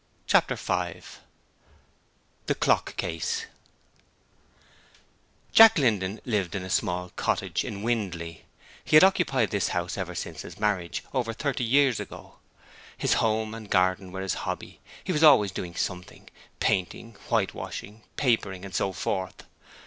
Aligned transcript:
Chapter 0.25 0.57
5 0.57 1.19
The 2.47 2.55
Clock 2.55 2.97
case 2.97 3.45
Jack 5.53 5.77
Linden 5.77 6.19
lived 6.25 6.55
in 6.55 6.63
a 6.63 6.71
small 6.71 7.09
cottage 7.11 7.63
in 7.63 7.83
Windley. 7.83 8.45
He 8.83 8.95
had 8.95 9.03
occupied 9.03 9.51
this 9.51 9.67
house 9.67 9.99
ever 9.99 10.15
since 10.15 10.41
his 10.41 10.59
marriage, 10.59 11.03
over 11.13 11.33
thirty 11.33 11.63
years 11.63 11.99
ago. 11.99 12.37
His 12.97 13.13
home 13.21 13.53
and 13.53 13.69
garden 13.69 14.11
were 14.11 14.21
his 14.21 14.33
hobby: 14.49 14.79
he 15.03 15.11
was 15.11 15.23
always 15.23 15.51
doing 15.51 15.75
something; 15.75 16.27
painting, 16.59 17.13
whitewashing, 17.29 18.01
papering 18.15 18.65
and 18.65 18.73
so 18.73 18.93
forth. 18.93 19.43